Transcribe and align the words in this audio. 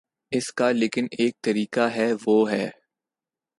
اس 0.31 0.51
کا 0.53 0.71
لیکن 0.71 1.05
ایک 1.19 1.33
طریقہ 1.41 1.89
ہے، 1.95 2.11
وہ 2.27 2.51
ہے۔ 2.51 2.69